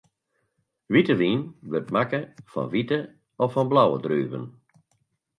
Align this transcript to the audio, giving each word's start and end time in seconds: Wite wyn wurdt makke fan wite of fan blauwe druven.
Wite 0.93 1.13
wyn 1.19 1.41
wurdt 1.69 1.93
makke 1.95 2.19
fan 2.51 2.69
wite 2.73 2.99
of 3.43 3.51
fan 3.53 3.69
blauwe 3.71 3.97
druven. 4.05 4.45